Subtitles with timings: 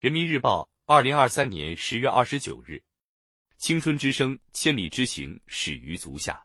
[0.00, 2.82] 人民日报，二零二三年十月二十九日，
[3.58, 6.42] 青春之声，千里之行，始于足下。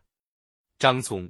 [0.78, 1.26] 张聪，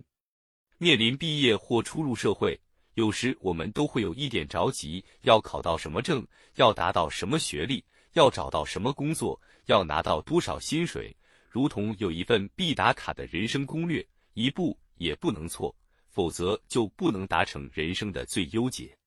[0.76, 2.60] 面临毕业或初入社会，
[2.94, 6.26] 有时我们都会有一点着急：要考到什么证，
[6.56, 7.84] 要达到什么学历，
[8.14, 11.16] 要找到什么工作，要拿到多少薪水，
[11.48, 14.04] 如同有一份必打卡的人生攻略，
[14.34, 15.72] 一步也不能错，
[16.08, 18.98] 否则就不能达成人生的最优解。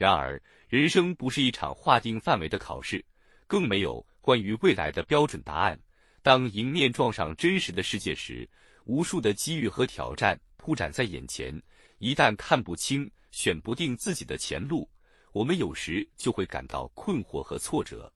[0.00, 0.40] 然而，
[0.70, 3.04] 人生不是一场划定范围的考试，
[3.46, 5.78] 更没有关于未来的标准答案。
[6.22, 8.48] 当迎面撞上真实的世界时，
[8.86, 11.54] 无数的机遇和挑战铺展在眼前。
[11.98, 14.88] 一旦看不清、选不定自己的前路，
[15.32, 18.10] 我们有时就会感到困惑和挫折。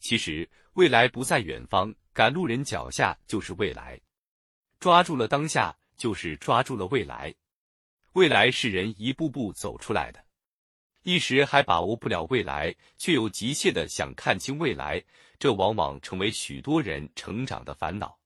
[0.00, 4.00] 其实，未来不在远方，赶路人脚下就是未来。
[4.80, 7.34] 抓住了当下，就是抓住了未来。
[8.14, 10.24] 未来是人一步步走出来的。
[11.02, 15.02] 一时还把握不了未来，却又急切的想看清未来，
[15.38, 18.16] 这往往成为许多人成长的烦恼。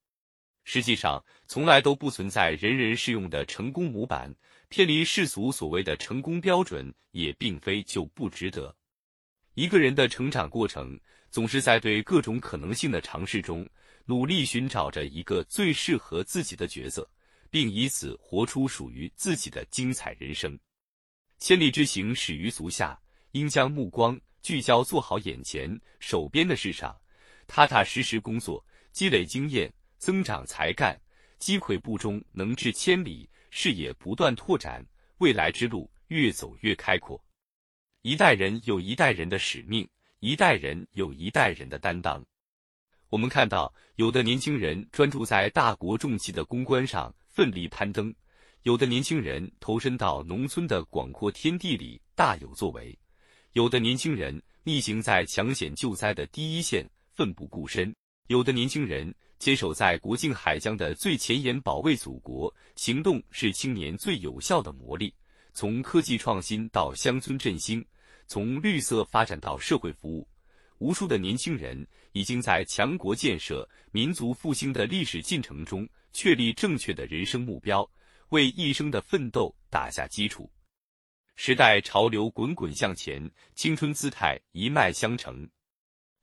[0.65, 4.35] 实际上，从来都不存在人人适用的成功模板，
[4.69, 8.75] 偏离世俗所谓的成功标准，也并非就不值得。
[9.55, 13.67] 一个人的成长过程，总是在对各种可能性的尝试中，
[14.05, 17.09] 努力寻找着一个最适合自己的角色，
[17.49, 20.59] 并以此活出属于自己的精彩人生。
[21.39, 22.99] 千里之行，始于足下。
[23.33, 26.99] 应将目光聚焦做好眼前手边的事上，
[27.47, 30.99] 踏踏实实工作，积累经验，增长才干，
[31.39, 34.83] 积跬步中能至千里，视野不断拓展，
[35.19, 37.23] 未来之路越走越开阔。
[38.01, 39.87] 一代人有一代人的使命，
[40.21, 42.25] 一代人有一代人的担当。
[43.11, 48.15] 我们看到，有的年轻人专注在大国重器的攻关上，奋力攀登。
[48.67, 52.93] 有的年轻人投身到农村的广阔天地里，大有作为；
[53.53, 57.89] 有的年轻人逆行在抢险救灾的第一线，奋不顾身；
[58.27, 62.53] 有的年轻人坚守在国境海疆的最前沿，保卫祖国。
[62.75, 65.13] 行动是青年最有效的磨砺。
[65.53, 67.87] 从科技创新到乡村振兴，
[68.27, 70.27] 从绿色发展到社会服务，
[70.79, 77.89] 无数的年轻人已经在强国建设、民族复兴的历史进程中确立正确的人生目标。
[78.31, 80.51] 为一生的奋斗打下基础。
[81.37, 85.49] 时代潮流滚滚向前，青春姿态一脉相承。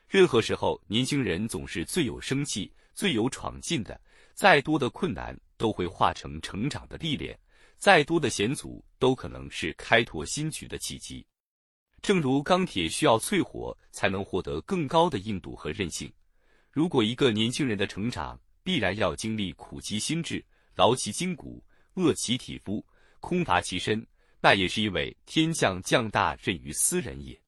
[0.07, 3.99] 任何时候，年轻人总是最有生气、最有闯劲的。
[4.33, 7.39] 再多的困难都会化成成长的历练，
[7.77, 11.23] 再多的险阻都可能是开拓新局的契机。
[12.01, 16.11] 正如钢铁需要淬火才能获得更高的硬度和韧性。
[16.71, 20.43] 如果一个年轻人的成长必然要经历苦其心志、
[20.75, 21.63] 劳其筋骨。
[21.95, 22.85] 饿其体肤，
[23.19, 24.05] 空乏其身，
[24.41, 27.39] 那也是因为天降降大任于斯人也。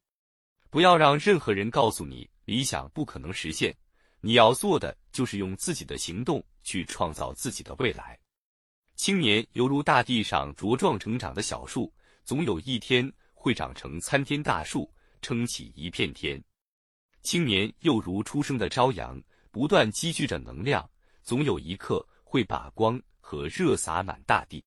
[0.69, 3.75] 不要让任何人告诉你理想不可能实现，
[4.21, 8.17] 你要做的就是用自己的行动去创造自己的未来。
[8.95, 14.91] 青年犹如大地上茁壮成长的小树，总有一天会长成参天大树，
[15.21, 16.41] 撑起一片天。
[17.21, 20.89] 青年又如初升的朝阳，不断积聚着能量，
[21.23, 23.01] 总有一刻会把光。
[23.27, 24.65] 和热洒满大地。